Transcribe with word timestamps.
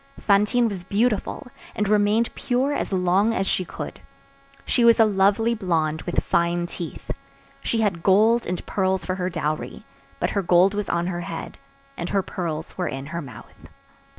Fantine 0.19 0.67
was 0.67 0.83
beautiful, 0.83 1.45
and 1.75 1.87
remained 1.87 2.33
pure 2.33 2.73
as 2.73 2.91
long 2.91 3.35
as 3.35 3.45
she 3.45 3.63
could. 3.63 3.99
She 4.65 4.83
was 4.83 4.99
a 4.99 5.05
lovely 5.05 5.53
blonde, 5.53 6.01
with 6.07 6.23
fine 6.23 6.65
teeth. 6.65 7.11
She 7.61 7.81
had 7.81 8.01
gold 8.01 8.47
and 8.47 8.65
pearls 8.65 9.05
for 9.05 9.13
her 9.13 9.29
dowry; 9.29 9.85
but 10.19 10.31
her 10.31 10.41
gold 10.41 10.73
was 10.73 10.89
on 10.89 11.05
her 11.05 11.21
head, 11.21 11.59
and 11.97 12.09
her 12.09 12.23
pearls 12.23 12.75
were 12.79 12.87
in 12.87 13.05
her 13.13 13.21
mouth. 13.21 13.67